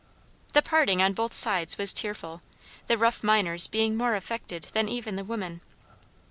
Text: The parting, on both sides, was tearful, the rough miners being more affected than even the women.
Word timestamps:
The 0.53 0.63
parting, 0.63 0.99
on 1.03 1.13
both 1.13 1.31
sides, 1.31 1.77
was 1.77 1.93
tearful, 1.93 2.41
the 2.87 2.97
rough 2.97 3.23
miners 3.23 3.67
being 3.67 3.95
more 3.95 4.15
affected 4.15 4.63
than 4.73 4.89
even 4.89 5.15
the 5.15 5.23
women. 5.23 5.61